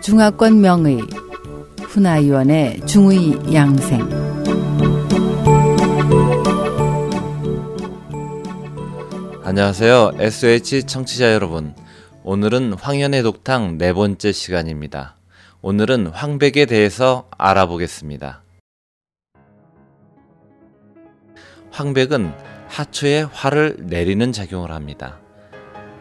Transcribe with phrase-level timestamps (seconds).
[0.00, 1.00] 중화권 명의
[1.82, 4.08] 훈아위원의 중의 양생
[9.44, 10.12] 안녕하세요.
[10.18, 11.74] SH 청취자 여러분.
[12.22, 15.16] 오늘은 황현의 독탕 네 번째 시간입니다.
[15.62, 18.42] 오늘은 황백에 대해서 알아보겠습니다.
[21.70, 22.32] 황백은
[22.68, 25.18] 하초에 화를 내리는 작용을 합니다.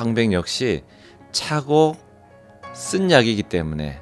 [0.00, 0.82] 황백 역시
[1.30, 1.94] 차고
[2.72, 4.00] 쓴 약이기 때문에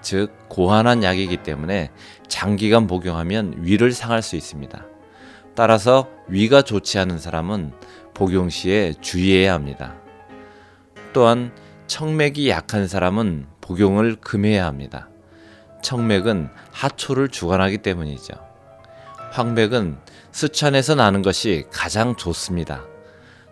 [0.00, 1.90] 즉 고환한 약이기 때문에
[2.28, 4.86] 장기간 복용하면 위를 상할 수 있습니다.
[5.54, 7.74] 따라서 위가 좋지 않은 사람은
[8.14, 9.96] 복용 시에 주의해야 합니다.
[11.12, 11.52] 또한
[11.86, 15.10] 청맥이 약한 사람은 복용을 금해야 합니다.
[15.82, 18.32] 청맥은 하초를 주관하기 때문이죠.
[19.32, 19.98] 황백은
[20.32, 22.82] 수천에서 나는 것이 가장 좋습니다.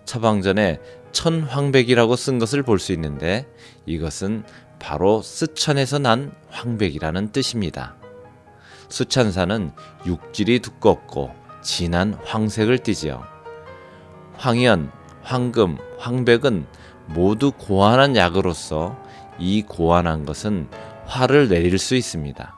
[0.07, 0.81] 처방전에
[1.19, 3.45] 천황백이라고 쓴 것을 볼 수 있는데
[3.87, 4.45] 이것은
[4.79, 7.97] 바로 쓰천에서 난 황백이라는 뜻입니다.
[8.89, 9.73] 수천사는
[10.07, 13.25] 육질이 두껍고 진한 황색을 띠지요.
[14.37, 16.67] 황연, 황금, 황백은
[17.07, 18.97] 모두 고안한 약으로서
[19.41, 20.69] 이 고안한 것은
[21.05, 22.57] 화를 내릴 수 있습니다.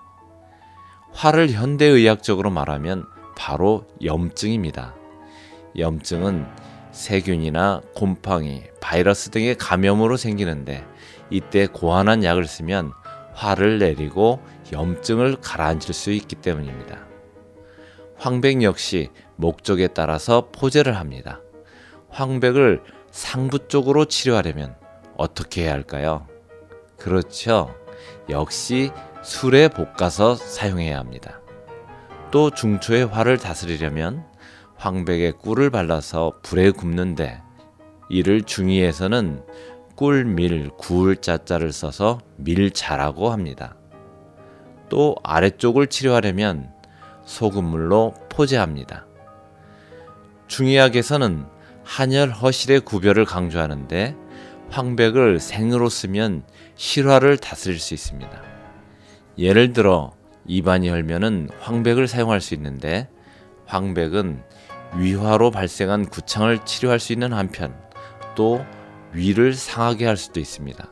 [1.12, 3.06] 화를 현대의학적으로 말하면
[3.38, 4.94] 바로 염증입니다.
[5.78, 10.84] 염증은 세균이나 곰팡이, 바이러스 등의 감염으로 생기는데
[11.30, 12.92] 이때 고안한 약을 쓰면
[13.34, 14.40] 화를 내리고
[14.72, 17.06] 염증을 가라앉힐 수 있기 때문입니다.
[18.16, 21.40] 황백 역시 목적에 따라서 포제를 합니다.
[22.10, 24.76] 황백을 상부 쪽으로 치료하려면
[25.16, 26.26] 어떻게 해야 할까요?
[26.98, 27.74] 그렇죠.
[28.28, 28.90] 역시
[29.22, 31.40] 술에 볶아서 사용해야 합니다.
[32.30, 34.24] 또 중초의 화를 다스리려면
[34.80, 37.42] 황백에 꿀을 발라서 불에 굽는데
[38.08, 39.44] 이를 중의에서는
[39.94, 43.76] 꿀밀 구울 자자를 써서 밀자라고 합니다.
[44.88, 46.72] 또 아래쪽을 치료하려면
[47.26, 49.04] 소금물로 포제합니다.
[50.48, 51.44] 중의학에서는
[51.84, 54.16] 한열 허실의 구별을 강조하는데
[54.70, 56.42] 황백을 생으로 쓰면
[56.76, 58.30] 실화를 다스릴 수 있습니다.
[59.36, 60.14] 예를 들어
[60.46, 63.10] 입안이 헐면은 황백을 사용할 수 있는데
[63.70, 64.42] 황백은
[64.96, 67.72] 위화로 발생한 구창을 치료할 수 있는 한편
[68.34, 68.64] 또
[69.12, 70.88] 위를 상하게 할 수도 있습니다.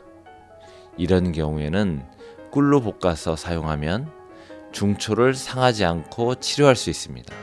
[0.96, 2.04] 이런 경우에는
[2.52, 4.10] 꿀로 볶아서 사용하면
[4.70, 7.34] 중초를 상하지 않고 치료할 수 있습니다.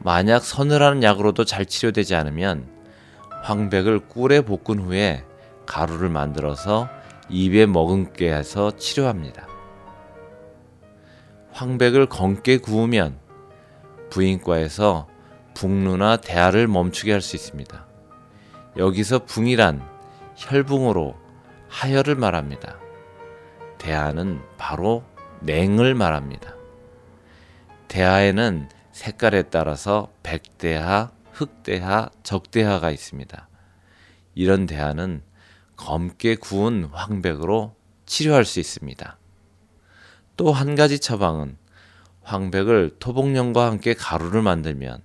[0.00, 2.66] 만약 서늘한 약으로도 잘 치료되지 않으면
[3.44, 5.24] 황백을 꿀에 볶은 후에
[5.66, 6.88] 가루를 만들어서
[7.28, 9.46] 입에 머금게 해서 치료합니다.
[11.52, 13.25] 황백을 검게 구우면
[14.10, 15.08] 부인과에서
[15.54, 17.86] 붕루나 대하를 멈추게 할 수 있습니다.
[18.76, 19.82] 여기서 붕이란
[20.36, 21.16] 혈붕으로
[21.68, 22.76] 하혈을 말합니다.
[23.78, 25.02] 대하는 바로
[25.40, 26.54] 냉을 말합니다.
[27.88, 33.48] 대하에는 색깔에 따라서 백대하, 흑대하, 적대하가 있습니다.
[34.34, 35.22] 이런 대하는
[35.76, 37.74] 검게 구운 황백으로
[38.06, 39.18] 치료할 수 있습니다.
[40.36, 41.56] 또 한 가지 처방은
[42.26, 45.00] 황백을 토복령과 함께 가루를 만들면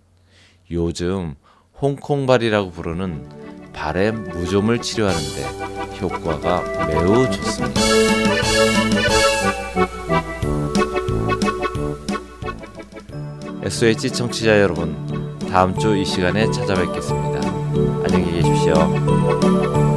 [0.71, 1.35] 요즘
[1.79, 7.81] 홍콩발이라고 부르는 발의 무좀을 치료하는데 효과가 매우 좋습니다.
[13.63, 14.95] SH 청취자 여러분,
[15.51, 17.47] 다음 주 이 시간에 찾아뵙겠습니다.
[18.03, 19.90] 안녕히 계십시오.